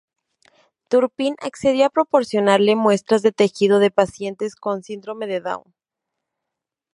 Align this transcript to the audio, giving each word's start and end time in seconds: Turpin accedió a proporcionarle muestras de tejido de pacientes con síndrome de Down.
Turpin 0.89 1.35
accedió 1.43 1.85
a 1.85 1.91
proporcionarle 1.91 2.75
muestras 2.75 3.21
de 3.21 3.31
tejido 3.31 3.77
de 3.77 3.91
pacientes 3.91 4.55
con 4.55 4.81
síndrome 4.81 5.27
de 5.27 5.41
Down. 5.41 5.75